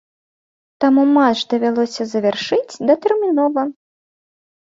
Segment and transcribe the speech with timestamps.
[0.83, 3.61] Таму матч давялося завяршыць датэрмінова.